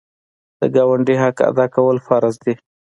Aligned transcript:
د 0.59 0.61
ګاونډي 0.75 1.15
حق 1.21 1.37
ادا 1.49 1.65
کول 1.75 1.97
فرض 2.07 2.35
دي. 2.43 2.53